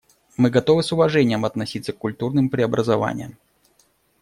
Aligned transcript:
Мы 0.35 0.49
готовы 0.49 0.81
с 0.81 0.91
уважением 0.91 1.45
относиться 1.45 1.93
к 1.93 1.99
культурным 1.99 2.49
преобразованиям. 2.49 3.37